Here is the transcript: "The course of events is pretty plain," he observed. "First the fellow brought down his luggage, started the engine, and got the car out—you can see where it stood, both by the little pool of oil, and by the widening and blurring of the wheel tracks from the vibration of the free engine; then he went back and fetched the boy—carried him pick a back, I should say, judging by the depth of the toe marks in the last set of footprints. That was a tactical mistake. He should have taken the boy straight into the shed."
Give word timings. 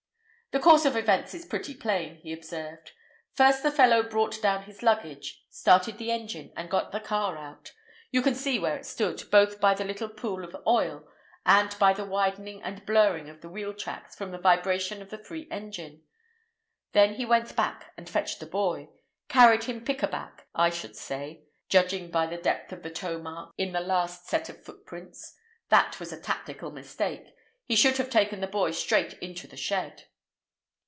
"The 0.53 0.59
course 0.59 0.83
of 0.83 0.97
events 0.97 1.33
is 1.33 1.45
pretty 1.45 1.73
plain," 1.73 2.17
he 2.17 2.33
observed. 2.33 2.91
"First 3.33 3.63
the 3.63 3.71
fellow 3.71 4.03
brought 4.03 4.41
down 4.41 4.63
his 4.63 4.83
luggage, 4.83 5.45
started 5.49 5.97
the 5.97 6.11
engine, 6.11 6.51
and 6.57 6.69
got 6.69 6.91
the 6.91 6.99
car 6.99 7.37
out—you 7.37 8.21
can 8.21 8.35
see 8.35 8.59
where 8.59 8.75
it 8.75 8.85
stood, 8.85 9.23
both 9.31 9.61
by 9.61 9.73
the 9.73 9.85
little 9.85 10.09
pool 10.09 10.43
of 10.43 10.53
oil, 10.67 11.07
and 11.45 11.73
by 11.79 11.93
the 11.93 12.03
widening 12.03 12.61
and 12.63 12.85
blurring 12.85 13.29
of 13.29 13.39
the 13.39 13.47
wheel 13.47 13.73
tracks 13.73 14.13
from 14.13 14.31
the 14.31 14.37
vibration 14.37 15.01
of 15.01 15.09
the 15.09 15.23
free 15.23 15.47
engine; 15.49 16.03
then 16.91 17.13
he 17.13 17.25
went 17.25 17.55
back 17.55 17.93
and 17.95 18.09
fetched 18.09 18.41
the 18.41 18.45
boy—carried 18.45 19.63
him 19.63 19.85
pick 19.85 20.03
a 20.03 20.07
back, 20.09 20.47
I 20.53 20.69
should 20.69 20.97
say, 20.97 21.45
judging 21.69 22.11
by 22.11 22.27
the 22.27 22.35
depth 22.35 22.73
of 22.73 22.83
the 22.83 22.91
toe 22.91 23.19
marks 23.19 23.53
in 23.57 23.71
the 23.71 23.79
last 23.79 24.27
set 24.27 24.49
of 24.49 24.65
footprints. 24.65 25.33
That 25.69 25.97
was 25.97 26.11
a 26.11 26.19
tactical 26.19 26.71
mistake. 26.71 27.25
He 27.63 27.77
should 27.77 27.95
have 27.95 28.09
taken 28.09 28.41
the 28.41 28.47
boy 28.47 28.71
straight 28.71 29.13
into 29.19 29.47
the 29.47 29.55
shed." 29.55 30.07